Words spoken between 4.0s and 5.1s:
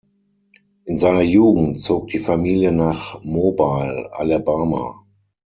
Alabama.